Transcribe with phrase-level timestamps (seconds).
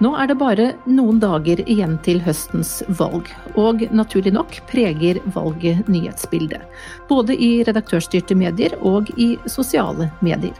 [0.00, 3.26] Nå er det bare noen dager igjen til høstens valg,
[3.60, 6.62] og naturlig nok preger valget nyhetsbildet.
[7.10, 10.56] Både i redaktørstyrte medier og i sosiale medier.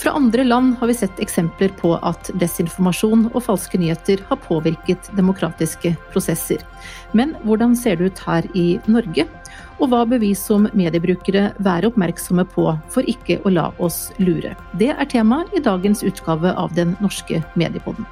[0.00, 5.12] Fra andre land har vi sett eksempler på at desinformasjon og falske nyheter har påvirket
[5.20, 6.64] demokratiske prosesser.
[7.12, 9.28] Men hvordan ser det ut her i Norge?
[9.84, 14.56] Og hva bør vi som mediebrukere være oppmerksomme på for ikke å la oss lure?
[14.80, 18.08] Det er tema i dagens utgave av Den norske mediepodden.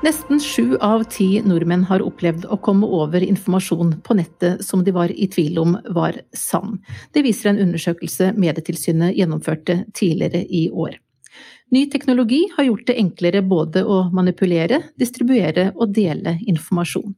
[0.00, 4.94] Nesten sju av ti nordmenn har opplevd å komme over informasjon på nettet som de
[4.96, 6.78] var i tvil om var sann.
[7.12, 10.94] Det viser en undersøkelse Medietilsynet gjennomførte tidligere i år.
[11.76, 17.12] Ny teknologi har gjort det enklere både å manipulere, distribuere og dele informasjon.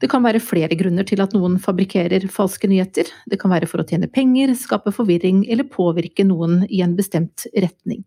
[0.00, 3.12] Det kan være flere grunner til at noen fabrikkerer falske nyheter.
[3.28, 7.44] Det kan være for å tjene penger, skape forvirring eller påvirke noen i en bestemt
[7.52, 8.00] retning.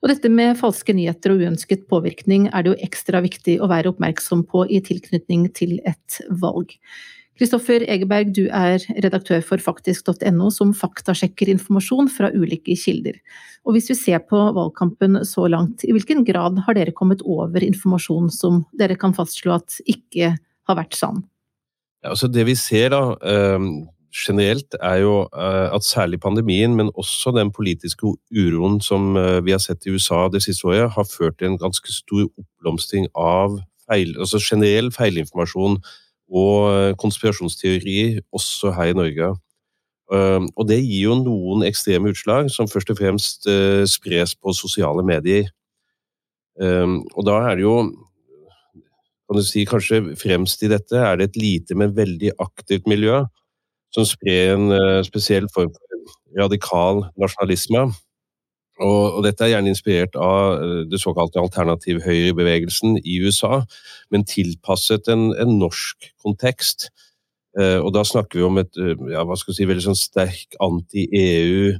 [0.00, 3.92] Og dette med falske nyheter og uønsket påvirkning er det jo ekstra viktig å være
[3.92, 6.72] oppmerksom på i tilknytning til et valg.
[7.40, 13.16] Kristoffer Egeberg, du er redaktør for faktisk.no, som faktasjekker informasjon fra ulike kilder.
[13.64, 17.64] Og hvis vi ser på valgkampen så langt, i hvilken grad har dere kommet over
[17.64, 21.22] informasjon som dere kan fastslå at ikke har vært sann?
[22.04, 23.70] Ja, altså det vi ser da, ehm,
[24.10, 29.54] generelt er jo eh, at særlig pandemien, men også den politiske uroen som eh, vi
[29.54, 33.60] har sett i USA det siste året, har ført til en ganske stor oppblomstring av
[33.86, 35.78] feil, altså generell feilinformasjon
[36.30, 39.32] og eh, konspirasjonsteori også her i Norge.
[40.10, 43.44] Og det gir jo noen ekstreme utslag, som først og fremst
[43.86, 45.44] spres på sosiale medier.
[46.58, 47.76] Og da er det jo
[49.30, 53.20] kan du si, kanskje fremst i dette er det et lite, men veldig aktivt miljø
[53.94, 56.06] som sprer en uh, spesiell form for
[56.38, 57.88] radikal nasjonalisme.
[58.80, 63.62] Og, og, dette er gjerne inspirert av uh, det såkalte alternativ høyrebevegelsen i USA,
[64.10, 66.90] men tilpasset en, en norsk kontekst.
[67.58, 68.76] Eh, og da snakker vi om et
[69.10, 71.72] ja, hva skal si, veldig sånn sterk anti-EU,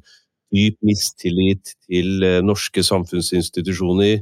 [0.50, 4.16] dyp mistillit til norske samfunnsinstitusjoner.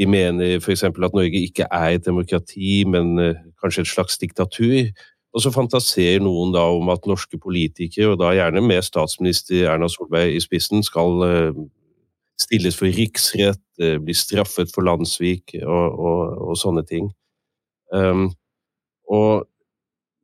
[0.00, 0.86] De mener f.eks.
[0.88, 3.12] at Norge ikke er et demokrati, men
[3.60, 4.88] kanskje et slags diktatur.
[5.36, 9.90] Og så fantaserer noen da om at norske politikere, og da gjerne med statsminister Erna
[9.92, 11.58] Solberg i spissen, skal eh,
[12.40, 17.10] stilles for riksrett, eh, bli straffet for landssvik og, og, og, sånne ting.
[17.92, 18.30] Um,
[19.12, 19.44] og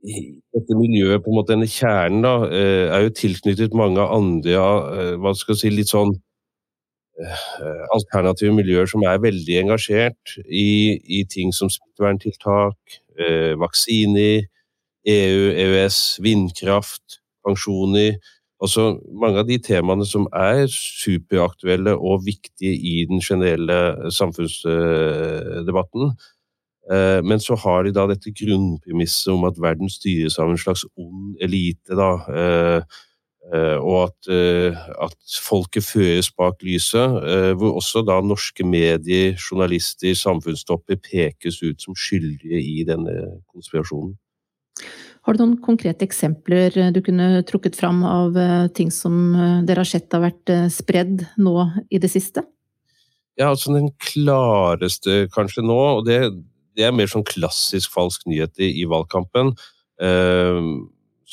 [0.02, 4.64] dette miljøet, på en måte denne kjernen, da, eh, er jo tilknyttet mange andre
[5.20, 6.16] hva skal jeg si, litt sånn
[7.92, 12.96] alternative miljøer som er veldig engasjert i, i ting som smitteverntiltak,
[13.60, 14.48] vaksiner,
[15.08, 18.18] EU, EØS, vindkraft, pensjoner.
[18.62, 26.12] Altså mange av de temaene som er superaktuelle og viktige i den generelle samfunnsdebatten.
[26.90, 30.84] Eh, men så har de da dette grunnpremisset om at verden styres av en slags
[30.98, 31.94] ond elite.
[31.94, 32.82] da, eh,
[33.52, 34.30] eh, og at,
[35.02, 41.94] at, folket føres bak lyset, hvor også da norske medier, journalister, samfunnstopper pekes ut som
[41.94, 44.16] skyldige i denne konspirasjonen.
[45.22, 49.84] Har du noen konkrete eksempler du kunne trukket fram av eh, ting som eh, dere
[49.84, 51.54] har sett har vært eh, spredd nå
[51.94, 52.42] i det siste?
[53.38, 56.18] Ja, altså den klareste kanskje nå, og det,
[56.76, 59.54] det er mer sånn klassisk falsk nyhet i, i valgkampen,
[60.02, 60.58] eh,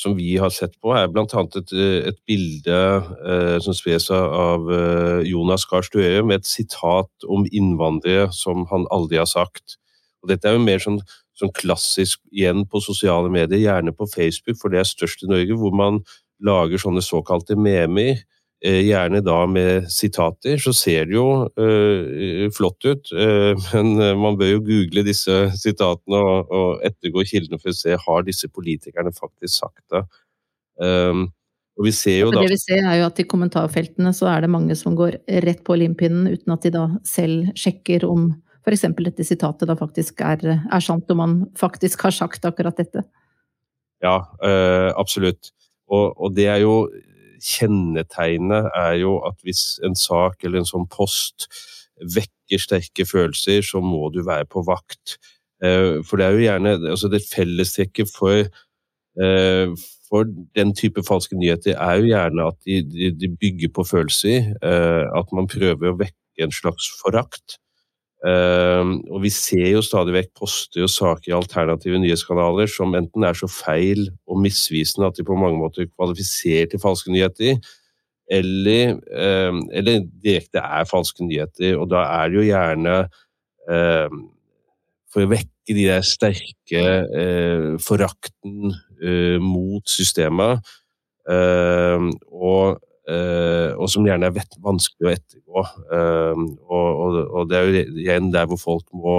[0.00, 1.74] som vi har sett på, er annet et,
[2.08, 8.30] et bilde eh, som spres av eh, Jonas Gahr Støre med et sitat om innvandrere
[8.32, 9.76] som han aldri har sagt.
[10.22, 11.02] Og dette er jo mer sånn
[11.40, 15.56] sånn klassisk igjen på sosiale medier, gjerne på Facebook, for det er størst i Norge,
[15.58, 16.02] hvor man
[16.44, 18.22] lager sånne såkalte memer.
[18.60, 23.08] Eh, gjerne da med sitater, så ser det jo øh, flott ut.
[23.12, 27.96] øh, men man bør jo google disse sitatene og, og ettergå kildene for å se
[27.96, 30.04] har disse politikerne faktisk sagt det.
[30.80, 31.30] Um,
[31.80, 32.42] og vi ser jo da...
[32.44, 35.16] Det vi ser er jo at i kommentarfeltene så er det mange som går
[35.46, 38.28] rett på limpinnen uten at de da selv sjekker om
[38.64, 38.84] f.eks.
[38.98, 43.04] dette sitatet da faktisk er, er, sant, og man faktisk har sagt akkurat dette.
[44.04, 45.52] Ja, øh, absolutt.
[45.90, 46.88] Og, og, det er jo
[47.40, 51.46] Kjennetegnet er jo at hvis en sak eller en sånn post
[52.04, 55.16] vekker sterke følelser, så må du være på vakt.
[55.64, 58.44] Uh, for det er jo gjerne altså Det fellestrekket for,
[59.24, 59.72] uh,
[60.08, 64.52] for den type falske nyheter er jo gjerne at de, de, de bygger på følelser.
[64.60, 67.56] Uh, at man prøver å vekke en slags forakt.
[68.20, 73.24] Uh, og vi ser jo stadig vekk poster og saker i alternative nyhetskanaler som enten
[73.24, 77.56] er så feil og misvisende at de på mange måter kvalifiserer til falske nyheter,
[78.30, 79.00] eller,
[79.74, 81.74] eller direkte er falske nyheter.
[81.80, 82.98] Og da er det jo gjerne
[85.10, 86.84] for å vekke de der sterke
[87.82, 88.70] forakten
[89.42, 90.62] mot systemet,
[91.26, 92.78] og,
[93.10, 95.62] og, som gjerne er vanskelig å ettergå.
[95.62, 99.16] Og, og, og, det er jo igjen der hvor folk må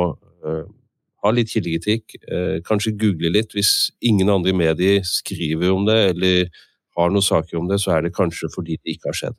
[1.22, 3.54] ha litt kildekritikk, eh, kanskje google litt.
[3.54, 6.50] Hvis ingen andre medier skriver om det eller
[6.98, 9.38] har noen saker om det, så er det kanskje fordi det ikke har skjedd.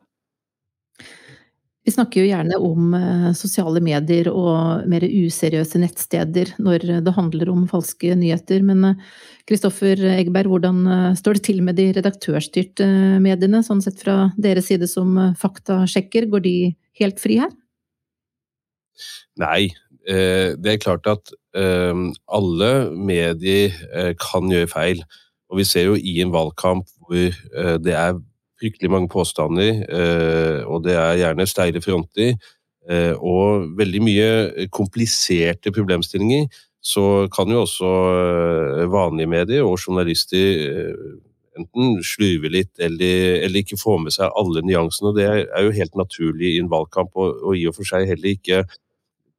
[1.83, 7.51] Vi snakker jo gjerne om eh, sosiale medier og mer useriøse nettsteder når det handler
[7.51, 9.01] om falske nyheter, men
[9.51, 10.85] Kristoffer eh, Egberg, hvordan
[11.19, 12.87] står det til med de redaktørstyrte
[13.25, 16.31] mediene, sånn sett fra deres side som faktasjekker?
[16.31, 16.57] Går de
[17.03, 17.51] helt fri her?
[19.41, 25.03] Nei, det er klart at alle medier eh, kan gjøre feil.
[25.53, 28.17] Og vi ser jo i en valgkamp hvor eh, det er
[28.63, 32.37] fryktelig mange påstander, eh, og det er gjerne steile fronter,
[33.23, 34.31] og veldig mye
[34.75, 36.49] kompliserte problemstillinger,
[36.83, 37.91] så kan jo også
[38.91, 40.65] vanlige medier og journalister
[41.59, 45.13] enten slurve litt eller, eller, ikke få med seg alle nyansene.
[45.13, 48.09] og Det er jo helt naturlig i en valgkamp, og, og i og for seg
[48.11, 48.63] heller ikke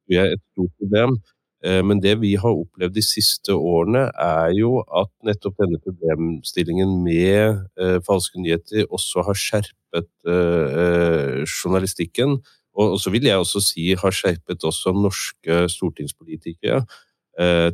[0.08, 1.18] et stort problem.
[1.64, 6.98] Eh, men det vi har opplevd de siste årene, er jo at nettopp denne problemstillingen
[7.04, 12.36] med eh, falske nyheter også har skjerpet eh, journalistikken.
[12.74, 16.84] Og så vil jeg også si har skjerpet også norske stortingspolitikere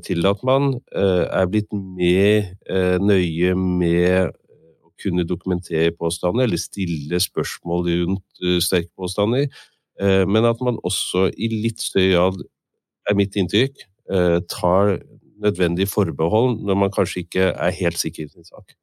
[0.05, 2.47] til at man er blitt mer
[3.01, 9.49] nøye med å kunne dokumentere påstander eller stille spørsmål rundt sterke påstander,
[10.01, 12.41] men at man også i litt større grad
[13.11, 14.99] er mitt inntrykk, eh, tar
[15.41, 18.77] nødvendig forbehold når man kanskje ikke er helt sikker i sin sak.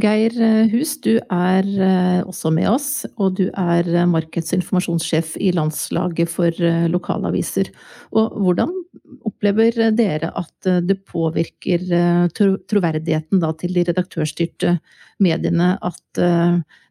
[0.00, 6.32] Geir eh, Hus, du er eh, også med oss, og du er markedsinformasjonssjef i Landslaget
[6.32, 7.68] for lokalaviser.
[8.12, 8.72] Og hvordan
[9.28, 11.82] opplever dere at det påvirker
[12.32, 14.76] troverdigheten til de redaktørstyrte
[15.22, 16.22] mediene at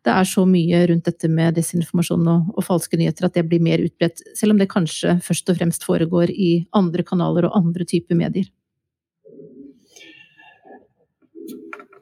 [0.05, 3.61] det er så mye rundt dette med desinformasjon og, og, falske nyheter at det blir
[3.63, 7.85] mer utbredt, selv om det kanskje først og fremst foregår i andre kanaler og andre
[7.85, 8.49] typer medier?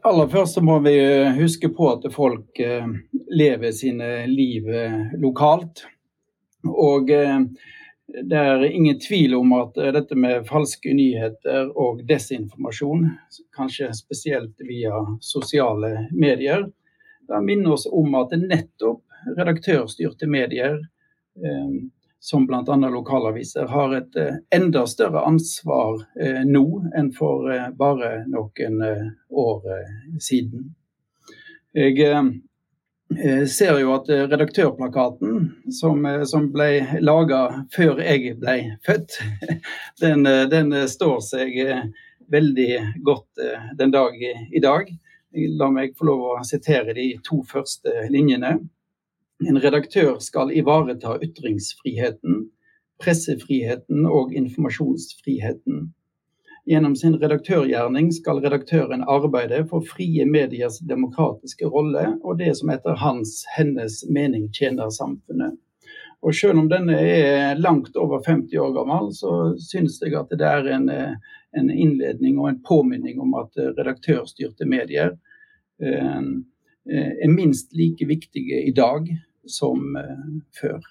[0.08, 2.88] Aller først så må vi eh, huske på at folk eh,
[3.36, 5.84] lever sine liv eh, lokalt.
[6.64, 7.12] Og
[8.10, 13.06] det er ingen tvil om at dette med falske nyheter og desinformasjon,
[13.56, 16.66] kanskje spesielt via sosiale medier,
[17.30, 19.04] det minner oss om at det nettopp
[19.38, 20.80] redaktørstyrte medier,
[21.46, 21.70] eh,
[22.20, 22.76] som bl.a.
[22.76, 26.66] lokalaviser, har et eh, enda større ansvar eh, nå
[26.98, 30.72] enn for eh, bare noen eh, år eh, siden.
[31.78, 32.02] Jeg
[33.50, 39.18] ser jo at redaktørplakaten som, som ble laga før jeg ble født,
[40.04, 41.58] den, den står seg
[42.30, 42.72] veldig
[43.08, 43.46] godt
[43.80, 44.92] den dag i dag.
[45.60, 48.56] La meg få lov å sitere de to første linjene.
[49.48, 52.50] En redaktør skal ivareta ytringsfriheten,
[53.00, 55.88] pressefriheten og informasjonsfriheten.
[56.70, 63.00] Gjennom sin redaktørgjerning skal redaktøren arbeide for frie mediers demokratiske rolle og det som etter
[63.02, 65.56] hans, hennes mening tjener samfunnet.
[66.22, 70.46] Og Selv om denne er langt over 50 år gammel, så synes jeg at det
[70.46, 70.92] er en,
[71.58, 75.16] en innledning og en påminning om at redaktørstyrte medier
[75.82, 76.22] eh,
[76.86, 79.10] er minst like viktige i dag
[79.50, 80.26] som eh,
[80.62, 80.84] før.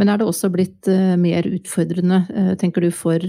[0.00, 2.22] Men er det også blitt eh, mer utfordrende,
[2.60, 3.20] tenker du, for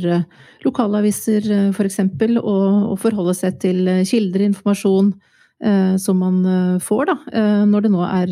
[0.63, 1.99] lokalaviser f.eks.
[2.39, 2.55] Å,
[2.93, 5.11] å forholde seg til kilder, informasjon
[6.01, 6.37] som man
[6.81, 8.31] får, da, når det nå er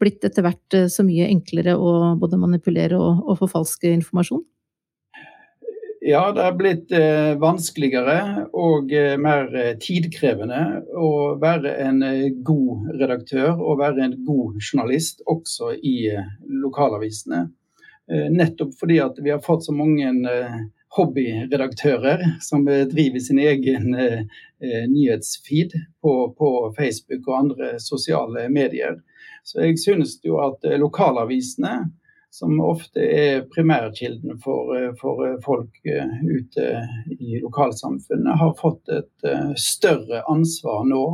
[0.00, 4.42] blitt etter hvert eh, så mye enklere å både manipulere og, og forfalske informasjon?
[6.00, 11.10] Ja, det er blitt eh, vanskeligere og eh, mer eh, tidkrevende å
[11.40, 16.30] være en eh, god redaktør og være en god journalist også i eh,
[16.64, 17.50] lokalavisene.
[18.10, 20.10] Nettopp fordi at vi har fått så mange
[20.96, 23.94] hobbyredaktører som driver sin egen
[24.90, 28.98] nyhetsfeed på, på Facebook og andre sosiale medier.
[29.44, 31.90] Så jeg synes jo at eh, lokalavisene,
[32.30, 36.66] som ofte er primærkilden for, eh, for eh, folk ute
[37.16, 41.04] i lokalsamfunnet, har fått et større ansvar nå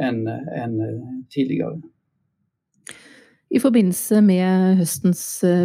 [0.00, 0.76] enn, enn
[1.32, 1.80] tidligere.
[3.50, 5.22] I forbindelse med høstens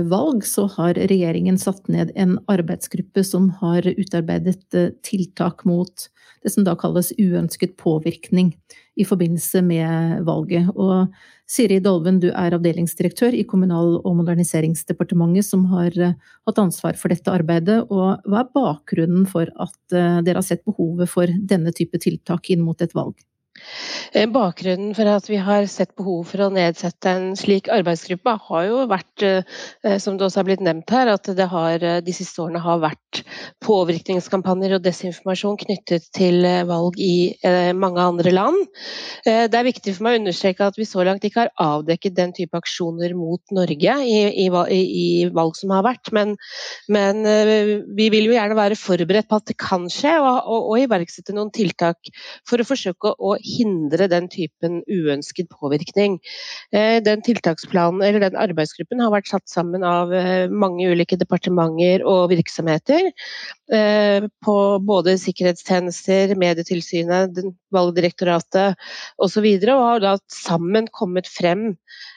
[0.09, 4.73] valg så har regjeringen satt ned en arbeidsgruppe som har utarbeidet
[5.05, 6.07] tiltak mot
[6.41, 8.55] det som da kalles uønsket påvirkning
[8.97, 10.71] i forbindelse med valget.
[10.73, 11.13] Og
[11.45, 17.33] Siri Dolven, du er avdelingsdirektør i Kommunal- og moderniseringsdepartementet, som har hatt ansvar for dette
[17.33, 17.83] arbeidet.
[17.89, 22.65] Og hva er bakgrunnen for at dere har sett behovet for denne type tiltak inn
[22.65, 23.17] mot et valg?
[24.13, 28.65] Eh, bakgrunnen for at vi har sett behov for å nedsette en slik arbeidsgruppe, har
[28.67, 32.13] jo vært, eh, som det også har blitt nevnt her, at det har, eh, de
[32.13, 33.23] siste årene har vært
[33.63, 37.33] påvirkningskampanjer og desinformasjon knyttet til valg i
[37.73, 38.67] mange andre land.
[39.23, 42.33] Det er viktig for meg å understreke at vi så langt ikke har avdekket den
[42.33, 46.35] type aksjoner mot Norge i, i valg som har vært, men,
[46.89, 47.23] men,
[47.95, 51.33] vi vil jo gjerne være forberedt på at det kan skje, og, og, og iverksette
[51.33, 51.97] noen tiltak
[52.47, 56.17] for å forsøke å hindre den typen uønsket påvirkning.
[56.73, 62.05] Eh, den tiltaksplanen, eller den arbeidsgruppen har vært satt sammen av eh, mange ulike departementer
[62.07, 63.11] og virksomheter.
[63.73, 67.39] Eh, på både sikkerhetstjenester, Medietilsynet,
[67.75, 68.79] Valgdirektoratet
[69.21, 69.45] osv.
[69.45, 71.73] Og, og har da sammen kommet frem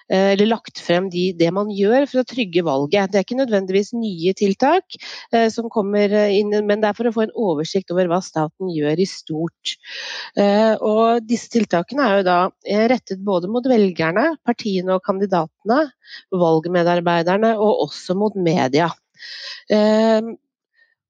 [0.08, 3.12] Eh, eller lagt frem de, det man gjør for å trygge valget.
[3.12, 4.96] Det er ikke nødvendigvis nye tiltak
[5.36, 8.72] eh, som kommer inn, men det er for å få en oversikt over hva staten
[8.72, 9.74] gjør i stort.
[10.40, 12.38] Eh, og disse tiltakene er jo da
[12.88, 15.82] rettet både mot velgerne, partiene og kandidatene,
[16.32, 18.88] valgmedarbeiderne og også mot media.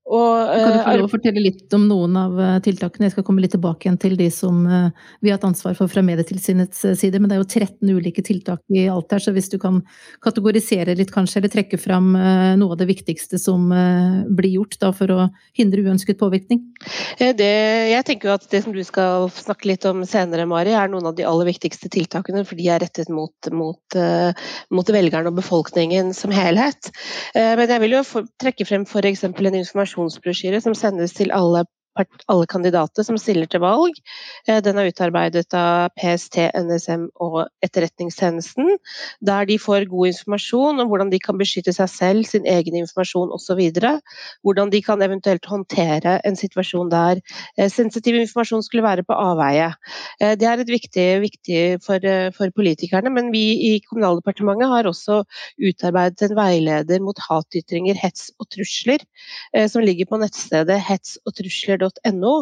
[0.09, 3.09] Og, kan du få lov å fortelle litt om noen av eh, tiltakene?
[3.09, 4.87] Jeg skal komme litt tilbake igjen til de som eh,
[5.21, 7.21] vi har hatt ansvar for fra Medietilsynets eh, side.
[7.21, 9.83] Men det er jo 13 ulike tiltak i alt her, så hvis du kan
[10.25, 15.13] kategorisere litt kanskje, eller trekke fram noe av det viktigste som blir gjort da, for
[15.13, 16.63] å hindre uønsket påvirkning?
[17.19, 17.51] Det,
[17.91, 21.11] jeg tenker jo at det som du skal snakke litt om senere, Mari, er noen
[21.11, 22.45] av de aller viktigste tiltakene.
[22.49, 23.99] For de er rettet mot, mot,
[24.75, 26.91] mot velgerne og befolkningen som helhet.
[27.35, 28.05] Men jeg vil jo
[28.41, 29.27] trekke frem f.eks.
[29.29, 31.65] en informasjon informasjonsbrosjyre som sendes til alle
[32.29, 33.97] alle kandidater som stiller til valg.
[34.49, 38.77] Eh, den er utarbeidet av PST, NSM og Etterretningstjenesten.
[39.25, 43.33] Der de får god informasjon om hvordan de kan beskytte seg selv, sin egen informasjon
[43.35, 43.63] osv.
[44.47, 47.23] Hvordan de kan eventuelt håndtere en situasjon der
[47.57, 49.73] eh, sensitiv informasjon skulle være på avveie.
[50.21, 52.03] Eh, det er et viktig, viktig for,
[52.37, 55.23] for politikerne, men vi i Kommunaldepartementet har også
[55.65, 59.03] utarbeidet en veileder mot hatytringer, hets og trusler,
[59.71, 62.35] som ligger på nettstedet hetsogtrusler.no .no,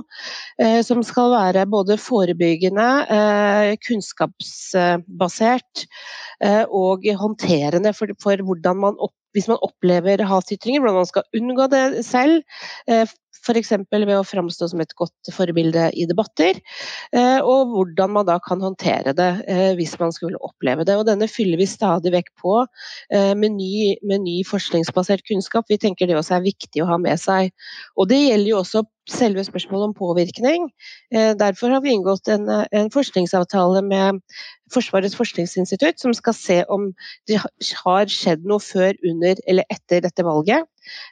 [0.63, 5.87] eh, som skal være både forebyggende, eh, kunnskapsbasert
[6.43, 11.65] eh, og håndterende for hvordan man opp, hvis man opplever hatytringer, hvordan man skal unngå
[11.73, 12.43] det selv.
[13.47, 13.73] F.eks.
[13.93, 16.59] ved å framstå som et godt forbilde i debatter,
[17.47, 19.29] og hvordan man da kan håndtere det
[19.79, 20.97] hvis man skulle oppleve det.
[20.99, 22.59] Og denne fyller vi stadig vekk på
[23.13, 25.71] med ny, med ny forskningsbasert kunnskap.
[25.71, 27.55] Vi tenker det også er viktig å ha med seg.
[27.97, 30.69] Og det gjelder jo også selve spørsmålet om påvirkning.
[31.15, 34.21] Eh, derfor har vi inngått en, en, forskningsavtale med
[34.75, 36.89] Forsvarets forskningsinstitutt, som skal se om
[37.31, 40.67] det har skjedd noe før, under eller etter dette valget.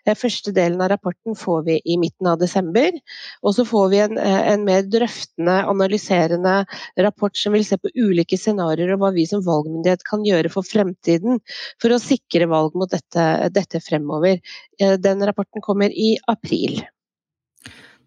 [0.07, 2.97] Eh, første delen av rapporten får vi i midten av desember.
[3.43, 6.57] Og så får vi en, eh, en mer drøftende, analyserende
[6.99, 10.62] rapport som vil se på ulike scenarioer og hva vi som valgmyndighet kan gjøre for
[10.62, 11.40] fremtiden
[11.83, 14.40] for å sikre valg mot dette, dette fremover.
[14.78, 16.83] Den rapporten kommer i april.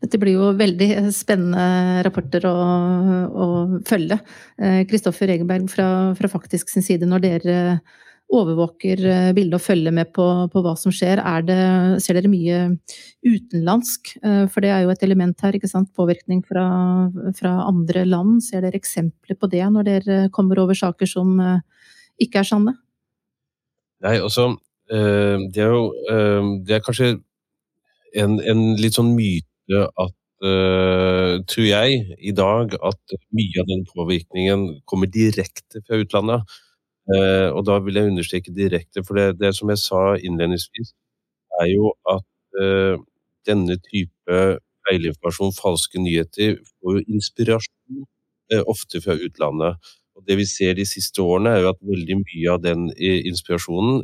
[0.04, 2.56] Dette blir jo veldig spennende rapporter å,
[3.28, 3.48] å
[3.88, 4.20] følge.
[4.90, 7.56] Kristoffer eh, Egeberg fra, fra, Faktisk sin side, når dere
[8.34, 11.60] overvåker eh, bildet og følger med på, på hva som skjer, det,
[12.04, 12.60] ser dere mye
[13.24, 14.14] utenlandsk?
[14.20, 15.94] Eh, for det er jo et element her, ikke sant?
[15.96, 16.66] Påvirkning fra,
[17.38, 18.42] fra andre land.
[18.44, 21.38] Ser dere eksempler på det når dere kommer over saker som
[22.22, 22.76] ikke er sanne?
[24.04, 24.52] Nei, altså
[24.88, 25.88] Det er jo
[26.66, 27.08] Det er kanskje
[28.18, 34.68] en, en litt sånn myte at tror jeg i dag at mye av den påvirkningen
[34.86, 36.58] kommer direkte fra utlandet.
[37.08, 40.94] Uh, og da vil jeg understreke direkte, for det, det som jeg sa innledningsvis,
[41.62, 42.26] er jo at
[42.62, 42.98] eh,
[43.50, 44.36] denne type
[44.86, 48.04] feilinformasjon, falske nyheter, får jo inspirasjon
[48.70, 49.90] ofte fra utlandet.
[50.16, 54.04] Og Det vi ser de siste årene, er jo at veldig mye av den inspirasjonen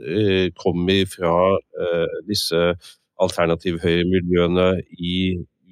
[0.57, 1.35] kommer fra
[2.25, 2.63] disse
[3.21, 4.67] alternativ høyre-miljøene
[4.97, 5.15] i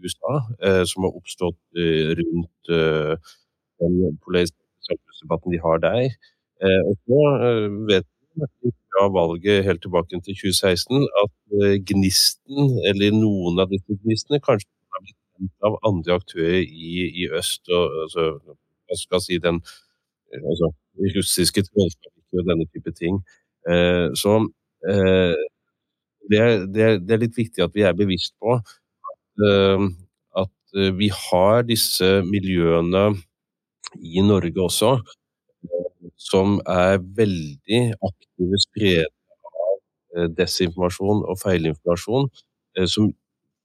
[0.02, 0.34] USA,
[0.66, 3.14] eh, som har oppstått eh, rundt eh,
[3.82, 3.98] den
[4.88, 6.10] samfunnsdebatten de har der.
[6.62, 7.22] Og så
[7.90, 8.06] vet
[8.62, 11.34] vi fra valget helt tilbake til 2016 at
[11.90, 16.92] gnisten, eller noen av disse gnistene, kanskje har blitt tent av andre aktører i,
[17.24, 17.64] i øst.
[17.70, 18.28] og altså,
[18.86, 19.62] Hva skal si den
[20.38, 20.72] altså,
[21.18, 23.22] russiske trollfabrikker og denne type ting.
[24.22, 24.38] så
[26.32, 29.86] det er, det, er, det er, litt viktig at vi er bevisst på at, eh,
[30.44, 33.10] at vi har disse miljøene
[34.00, 34.94] i Norge også,
[36.22, 39.10] som er veldig aktive spredere
[39.66, 42.30] av desinformasjon og feilinformasjon,
[42.88, 43.10] som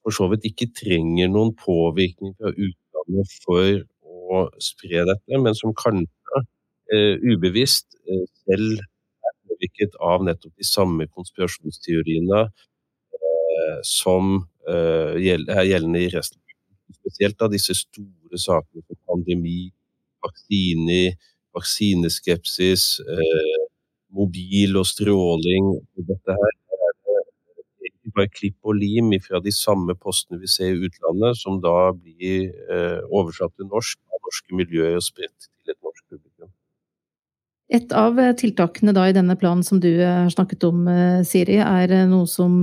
[0.06, 5.74] for så vidt ikke trenger noen påvirkning fra utlandet for å spre dette, men som
[5.76, 7.98] kanskje uh, ubevisst
[8.46, 12.46] selv er påvirket av nettopp de samme konspirasjonsteoriene
[13.86, 14.36] som
[14.68, 15.18] er
[15.66, 16.40] gjeldende i resten.
[17.00, 19.72] Spesielt av disse store sakene som pandemi,
[20.24, 21.16] vaksiner,
[21.56, 22.86] vaksineskepsis,
[24.16, 25.74] mobil og stråling.
[25.96, 26.54] Dette her
[28.16, 32.52] bare klipp og lim fra de samme postene vi ser i utlandet, som da blir
[32.72, 36.52] eh, oversatt til norsk av norske miljøer og spredt til et norsk publikum.
[37.66, 40.84] Et av eh, tiltakene i denne planen som du eh, har snakket om,
[41.26, 42.60] Siri, er noe som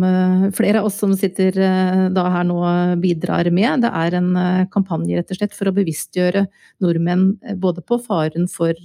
[0.55, 2.59] flere av oss som sitter her nå
[3.03, 3.83] bidrar med.
[3.83, 4.31] Det er en
[4.71, 6.45] kampanje rett og slett for å bevisstgjøre
[6.83, 8.79] nordmenn både på faren for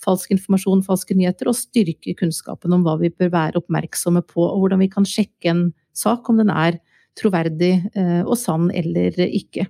[0.00, 4.62] falsk informasjon, falske nyheter, og styrke kunnskapen om hva vi bør være oppmerksomme på, og
[4.62, 5.64] hvordan vi kan sjekke en
[5.96, 6.80] sak om den er
[7.18, 9.66] troverdig eh, og sann eller ikke.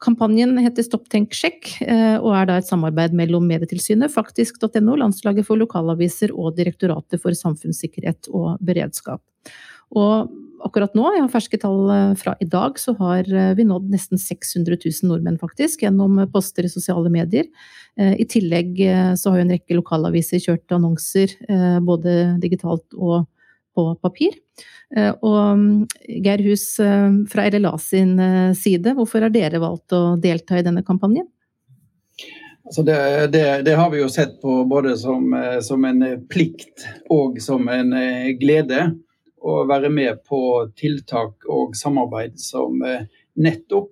[0.00, 5.44] Kampanjen heter Stopp, tenk, sjekk, eh, og er da et samarbeid mellom Medietilsynet, faktisk.no, Landslaget
[5.44, 9.20] for lokalaviser og Direktoratet for samfunnssikkerhet og beredskap.
[9.92, 10.30] Og
[10.64, 13.28] akkurat nå, jeg har ferske tall eh, fra i dag, så har
[13.58, 17.50] vi nådd nesten 600 000 nordmenn faktisk, gjennom poster i sosiale medier.
[18.00, 18.78] I tillegg
[19.18, 21.34] så har jo en rekke lokalaviser kjørt annonser,
[21.84, 23.26] både digitalt og
[23.74, 24.36] på papir.
[24.96, 25.74] Eh, og mm,
[26.24, 30.64] Geir Hus eh, fra RLA sin eh, side, hvorfor har dere valgt å delta i
[30.66, 31.28] denne kampanjen?
[32.66, 32.98] Altså det,
[33.34, 35.32] det, det, har vi jo sett på både som,
[35.64, 37.90] som, en plikt og som en
[38.38, 38.84] glede
[39.42, 42.76] å være med på tiltak og samarbeid som
[43.34, 43.90] nettopp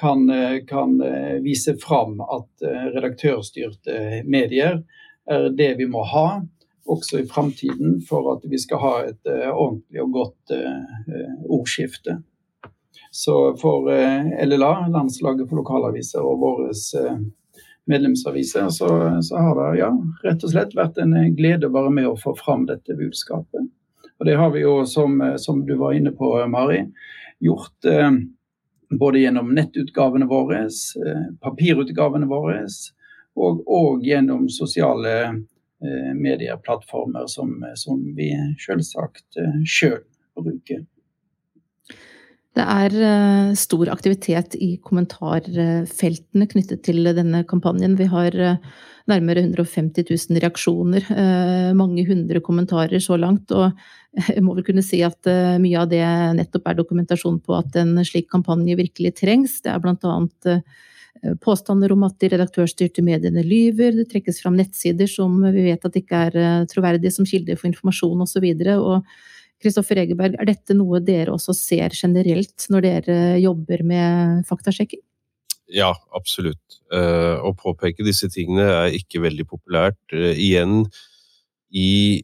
[0.00, 0.24] kan,
[0.66, 0.96] kan
[1.44, 4.80] vise fram at redaktørstyrte medier
[5.30, 6.26] er det vi må ha
[6.86, 12.20] også i framtiden for at vi skal ha et uh, ordentlig og godt uh, ordskifte.
[13.16, 13.88] Så for
[14.44, 16.72] LLA, Landslaget for lokalaviser, og våre
[17.88, 18.88] medlemsaviser, så,
[19.24, 19.88] så, har det ja,
[20.26, 23.70] rett og slett vært en glede å være med å få fram dette budskapet.
[24.18, 26.82] Og det har vi jo, som, som du var inne på, Mari,
[27.40, 27.88] gjort
[29.00, 30.66] både gjennom nettutgavene våre,
[31.40, 32.66] papirutgavene våre,
[33.36, 35.32] og, og gjennom sosiale Eh,
[36.16, 38.30] medieplattformer som, som vi
[38.62, 40.02] selvsagt eh, sjøl
[40.36, 40.84] bruker.
[42.56, 47.98] Det er eh, stor aktivitet i kommentarfeltene knyttet til denne kampanjen.
[48.00, 48.36] Vi har
[49.06, 51.04] nærmere 150 000 reaksjoner,
[51.78, 53.52] mange hundre kommentarer så langt.
[53.54, 53.70] Og
[54.32, 55.28] jeg må vel kunne si at
[55.62, 56.02] mye av det
[56.40, 59.60] nettopp er dokumentasjon på at en slik kampanje virkelig trengs.
[59.62, 60.58] Det er blant annet Eh,
[61.42, 65.98] påstander om at de redaktørstyrte mediene lyver, det trekkes fram nettsider som vi vet at
[65.98, 68.46] ikke er eh, troverdige som kilder for informasjon osv.
[69.62, 75.00] Kristoffer Egeberg, er dette noe dere også ser generelt når dere jobber med faktasjekking?
[75.72, 76.80] Ja, absolutt.
[76.94, 79.98] Eh, å påpeke disse tingene er ikke veldig populært.
[80.12, 80.84] Igjen,
[81.72, 82.22] i,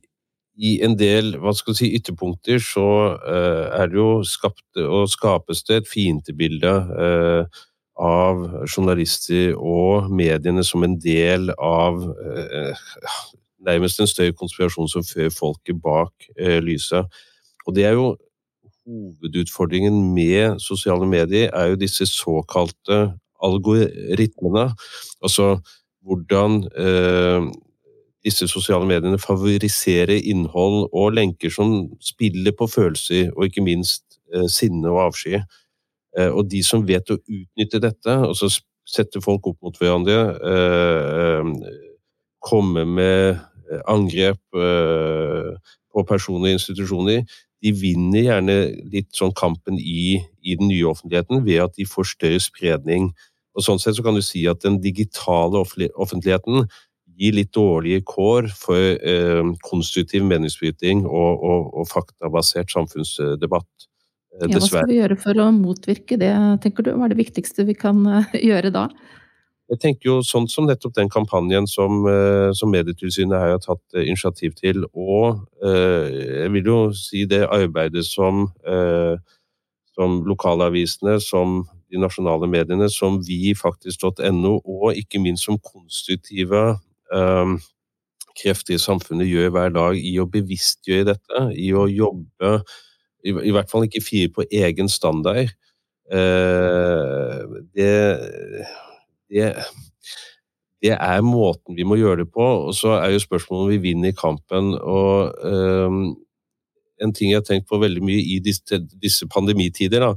[0.60, 2.86] i en del hva skal si, ytterpunkter så
[3.18, 6.76] er det jo skapt og skapes det et fiendebilde
[7.98, 12.84] av journalister og mediene som en del av eh,
[13.66, 17.06] nærmest en større konspirasjon som fører folket bak eh, lyset.
[17.66, 18.14] Og det er jo
[18.86, 24.72] hovedutfordringen med sosiale medier, er jo disse såkalte algoritmene.
[25.22, 25.58] Altså
[26.02, 27.52] hvordan eh,
[28.24, 34.48] disse sosiale mediene favoriserer innhold og lenker som spiller på følelser, og ikke minst eh,
[34.50, 35.42] sinne og avsky.
[36.18, 38.50] Eh, og de som vet å utnytte dette, og så
[38.88, 41.80] sette folk opp mot hverandre, eh, eh,
[42.42, 43.40] komme med
[43.88, 47.22] angrep på personer og institusjoner,
[47.62, 48.56] de vinner gjerne
[48.92, 53.12] litt sånn kampen i, i, den nye offentligheten ved at de får større spredning.
[53.54, 56.66] Og Sånn sett så kan du si at den digitale offentligheten
[57.16, 63.68] gir litt dårlige kår for eh, konstruktiv meningsbryting og, og, og faktabasert samfunnsdebatt.
[64.40, 66.32] Ja, hva skal vi gjøre for å motvirke det,
[66.64, 66.94] tenker du?
[66.96, 68.86] Hva er det viktigste vi kan eh, gjøre da?
[69.72, 73.82] Jeg tenker jo sånn som nettopp den kampanjen som, eh, som Medietilsynet her har tatt
[73.96, 78.48] eh, initiativ til, og jeg vil jo si det arbeidet som,
[79.94, 86.64] som lokalavisene, som de nasjonale mediene, som vi faktisk.no, og ikke minst som konstruktive
[88.42, 92.56] krefter i samfunnet gjør hver dag i å bevisstgjøre dette, i å jobbe
[93.24, 95.52] i, i hvert fall ikke fire på egen standard.
[96.12, 97.92] Uh, det,
[99.30, 99.52] det,
[100.82, 102.48] det er måten vi må gjøre det på.
[102.68, 104.74] Og så er jo spørsmålet om vi vinner kampen.
[104.74, 106.16] og um,
[107.02, 110.12] En ting jeg har tenkt på veldig mye i disse, disse pandemitider, da,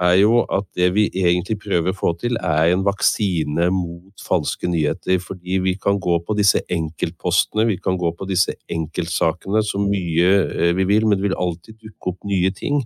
[0.00, 4.68] er jo at det vi egentlig prøver å få til, er en vaksine mot falske
[4.68, 5.18] nyheter.
[5.22, 10.32] Fordi vi kan gå på disse enkeltpostene, vi kan gå på disse enkeltsakene så mye
[10.44, 12.82] eh, vi vil, men det vil alltid dukke opp nye ting.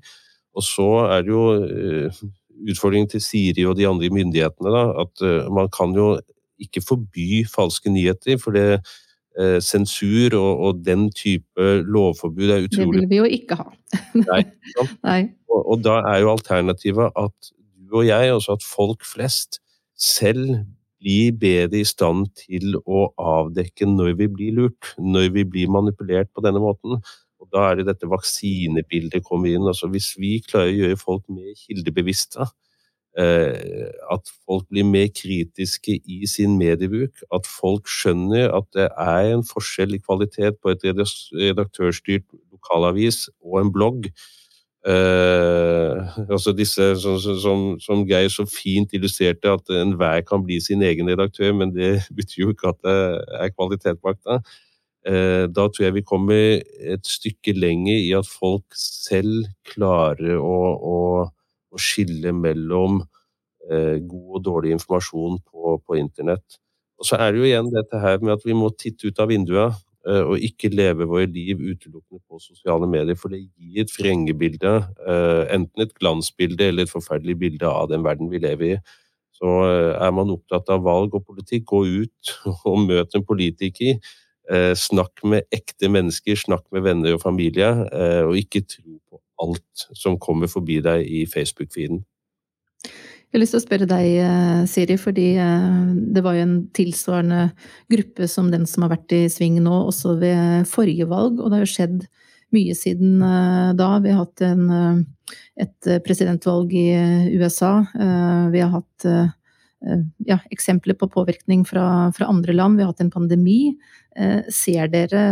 [0.54, 2.22] Og så er det jo eh,
[2.70, 6.14] utfordringen til Siri og de andre myndighetene da, at eh, man kan jo
[6.60, 8.38] ikke forby falske nyheter.
[8.38, 8.82] for det
[9.62, 13.68] sensur og, og, den type lovforbud er utrolig Det vil vi jo ikke ha.
[14.18, 14.40] Nei.
[15.06, 15.20] Nei.
[15.50, 17.50] Og, da er jo alternativet at
[17.90, 19.58] du og jeg, altså at folk flest,
[19.98, 20.60] selv
[21.00, 26.30] blir bedre i stand til å avdekke når vi blir lurt, når vi blir manipulert
[26.34, 27.00] på denne måten.
[27.40, 29.66] Og Da er det dette vaksinebildet kommer inn.
[29.66, 32.46] altså Hvis vi klarer å gjøre folk mer kildebevisste,
[33.18, 39.32] eh, at folk blir mer kritiske i sin mediebruk, at folk skjønner at det er
[39.34, 44.12] en forskjell i kvalitet på et redaktørstyrt lokalavis og en blogg,
[44.80, 50.80] Uh, altså disse som, som, som, Geir så fint illustrerte, at enhver kan bli sin
[50.82, 52.96] egen redaktør, men det betyr jo ikke at det
[53.44, 54.38] er kvalitet bak det.
[55.04, 56.62] Uh, da tror jeg vi kommer
[56.94, 60.56] et stykke lenger i at folk selv klarer å,
[60.94, 60.98] å,
[61.72, 66.60] å skille mellom uh, god og dårlig informasjon på, på internett.
[67.00, 69.28] Og så er det jo igjen dette her med at vi må titte ut av
[69.32, 69.76] vinduet.
[70.08, 74.72] Eh, og ikke leve våre liv utelukkende på sosiale medier, for det gir et vrengebilde,
[75.04, 78.78] eh, enten et glansbilde eller et forferdelig bilde av den verden vi lever i.
[79.36, 82.34] Så eh, er man opptatt av valg og politikk, gå ut
[82.70, 84.00] og møt en politiker.
[84.74, 87.68] Snakk med ekte mennesker, snakk med venner og familie,
[88.26, 92.00] og ikke tro på alt som kommer forbi deg i Facebook-feeden.
[93.30, 96.54] Jeg har lyst til å spørre deg, eh, Siri, fordi eh, det var jo en
[96.74, 97.44] tilsvarende
[97.92, 101.60] gruppe som den som har vært i sving nå, også ved forrige valg, og det
[101.60, 102.08] har jo skjedd
[102.50, 103.90] mye siden eh, da.
[104.02, 105.04] Vi har hatt en,
[105.62, 106.88] et presidentvalg i
[107.38, 107.76] USA.
[108.50, 109.06] Vi har hatt
[110.26, 111.84] ja, eksempler på påvirkning fra,
[112.16, 112.80] fra, andre land.
[112.80, 113.76] Vi har hatt en pandemi.
[114.50, 115.22] Ser dere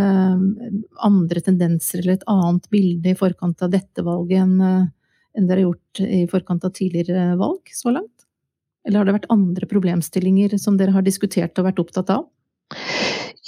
[1.02, 4.86] andre tendenser eller et annet bilde i forkant av dette valget enn
[5.38, 8.26] enn dere har gjort i forkant av tidligere valg så langt?
[8.86, 12.26] Eller har det vært andre problemstillinger som dere har diskutert og vært opptatt av?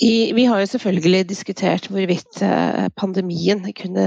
[0.00, 4.04] I, vi har jo selvfølgelig diskutert hvorvidt eh, pandemien kunne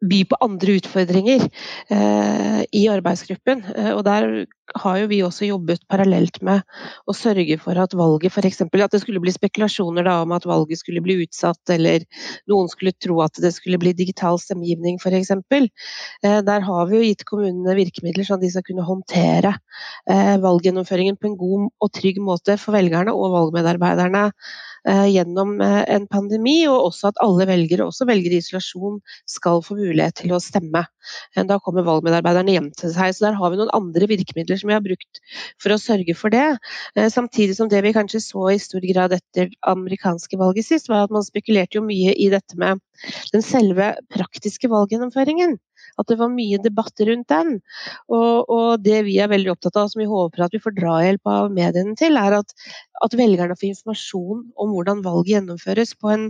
[0.00, 1.44] by på andre utfordringer
[1.92, 3.64] eh, i arbeidsgruppen.
[3.74, 4.46] Eh, og der
[4.78, 6.62] har jo vi også jobbet parallelt med
[7.08, 8.62] å sørge for at valget f.eks.
[8.62, 12.04] At det skulle bli spekulasjoner da, om at valget skulle bli utsatt, eller
[12.50, 15.32] noen skulle tro at det skulle bli digital stemmegivning f.eks.
[15.34, 19.54] Eh, der har vi jo gitt kommunene virkemidler sånn at de skal kunne håndtere
[20.10, 24.28] eh, valggjennomføringen på en god og trygg måte for velgerne og valgmedarbeiderne
[24.88, 28.96] Eh, gjennom eh, en pandemi, og også at alle velgere, også velgere i isolasjon,
[29.28, 30.86] skal få mulighet til å stemme.
[31.36, 33.12] Da kommer valgmedarbeiderne hjem til seg.
[33.12, 35.22] Så der har vi noen andre virkemidler som vi har brukt
[35.62, 36.46] for å sørge for det.
[37.12, 41.14] Samtidig som det vi kanskje så i stor grad etter amerikanske valget sist, var at
[41.14, 42.80] man spekulerte jo mye i dette med
[43.34, 45.58] den selve praktiske valggjennomføringen
[45.98, 47.58] at det var mye debatt rundt den.
[48.12, 51.30] Og, og, det vi er veldig opptatt av, som vi håper at vi får drahjelp
[51.32, 52.54] av mediene til, er at,
[53.04, 56.26] at, velgerne får informasjon om hvordan valget gjennomføres på en,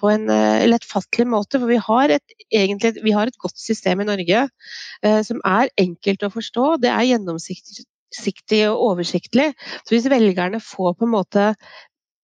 [0.00, 1.60] på en uh, lettfattelig måte.
[1.60, 5.72] For vi har, et, egentlig, vi har et godt system i Norge uh, som er
[5.80, 6.74] enkelt å forstå.
[6.84, 9.50] Det er gjennomsiktig og oversiktlig.
[9.84, 11.50] Så hvis velgerne får på en måte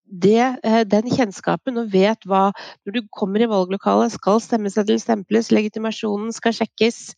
[0.07, 2.53] det, eh, den kjennskapen og vet hva
[2.87, 7.15] Når du kommer i valglokalet, skal stemmeseddelen stemples, legitimasjonen skal sjekkes,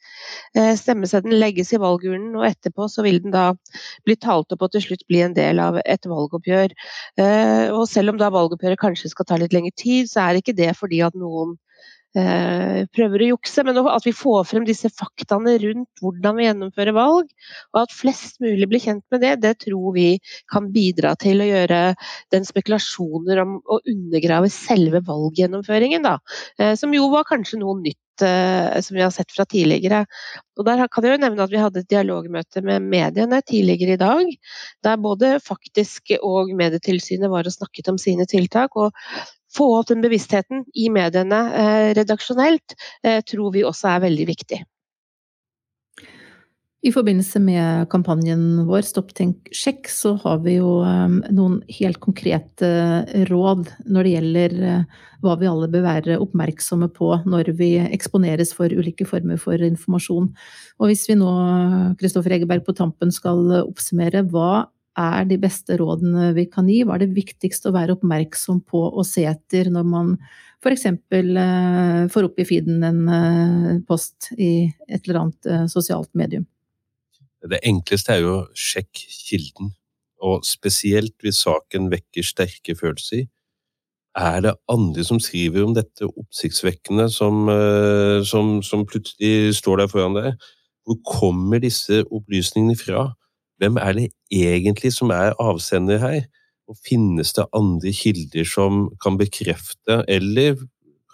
[0.55, 3.53] eh, stemmeseddelen legges i valgurnen, og etterpå så vil den da
[4.05, 6.73] bli talt opp og til slutt bli en del av et valgoppgjør.
[7.19, 10.57] Eh, og selv om da valgoppgjøret kanskje skal ta litt lengre tid, så er ikke
[10.57, 11.59] det fordi at noen
[12.15, 17.29] prøver å jukse, men at vi får frem disse faktaene rundt hvordan vi gjennomfører valg,
[17.75, 20.09] og at flest mulig blir kjent med det, det tror vi
[20.51, 21.81] kan bidra til å gjøre
[22.35, 26.19] den spekulasjoner om å undergrave selve valggjennomføringen, da.
[26.59, 30.05] Eh, som jo var kanskje noe nytt eh, som vi har sett fra tidligere.
[30.59, 34.01] Og der kan jeg jo nevne at Vi hadde et dialogmøte med mediene tidligere i
[34.01, 34.37] dag,
[34.85, 38.77] der både Faktisk og Medietilsynet var og snakket om sine tiltak.
[38.77, 38.93] og
[39.59, 44.65] få opp den bevisstheten i mediene eh, redaksjonelt, eh, tror vi også er veldig viktig.
[46.79, 51.99] I forbindelse med kampanjen vår Stopp, tenk, sjekk, så har vi jo um, noen helt
[51.99, 52.69] konkrete
[53.27, 54.55] råd når det gjelder
[55.25, 60.31] hva vi alle bør være oppmerksomme på når vi eksponeres for ulike former for informasjon.
[60.79, 61.33] Og hvis vi nå,
[61.99, 64.69] Kristoffer Egeberg, på tampen skal oppsummere, hva
[64.99, 66.83] er de beste rådene vi kan gi?
[66.85, 70.13] Hva er det viktigste å være oppmerksom på og se etter når man
[70.59, 70.87] f.eks.
[70.91, 76.47] Eh, får opp i feeden en eh, post i et eller annet eh, sosialt medium?
[77.49, 79.71] Det enkleste er jo å sjekke kilden,
[80.27, 83.29] og spesielt hvis saken vekker sterke følelser.
[84.19, 87.47] Er det andre som skriver om dette oppsiktsvekkende som,
[88.27, 90.49] som, som plutselig står der foran deg?
[90.89, 93.05] Hvor kommer disse opplysningene fra?
[93.59, 96.21] Hvem er det egentlig som er avsender her?
[96.69, 100.59] Og finnes det andre kilder som kan bekrefte, eller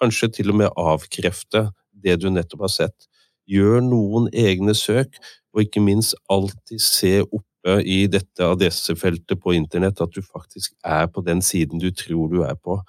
[0.00, 1.68] kanskje til og med avkrefte,
[2.04, 3.08] det du nettopp har sett?
[3.48, 5.16] Gjør noen egne søk,
[5.54, 11.06] og ikke minst alltid se oppe i dette adressefeltet på internett at du faktisk er
[11.08, 12.80] på den siden du tror du er på.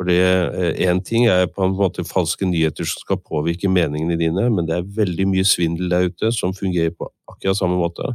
[0.00, 4.46] For Én eh, ting er på en måte falske nyheter som skal påvirke meningene dine,
[4.48, 8.14] men det er veldig mye svindel der ute som fungerer på akkurat samme måte.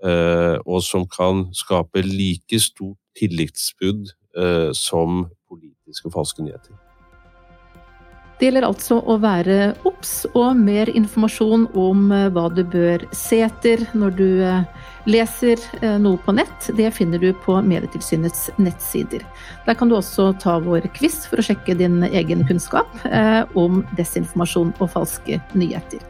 [0.00, 4.08] Eh, og som kan skape like stort tillitsbrudd
[4.38, 6.78] eh, som politiske falske nyheter.
[8.40, 13.42] Det gjelder altså å være obs, og mer informasjon om eh, hva du bør se
[13.44, 14.30] etter når du
[15.08, 15.60] leser
[16.00, 19.24] noe på nett, det finner du på Medietilsynets nettsider.
[19.66, 23.00] Der kan du også ta vår quiz for å sjekke din egen kunnskap
[23.56, 26.04] om desinformasjon og falske nyheter.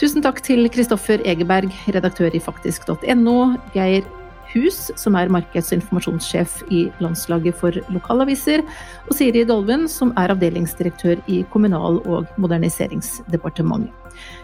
[0.00, 3.34] Tusen takk til Kristoffer Egeberg, redaktør i faktisk.no,
[3.74, 4.06] Geir
[4.54, 8.64] Hus, som er markeds- og informasjonssjef i Landslaget for lokalaviser,
[9.04, 13.92] og Siri Dolven, som er avdelingsdirektør i Kommunal- og moderniseringsdepartementet.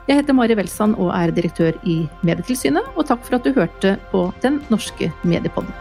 [0.06, 3.96] Jeg heter Mari Welsand og er direktør i Medietilsynet, og takk for at du hørte
[4.12, 5.72] på Den norske mediepodden.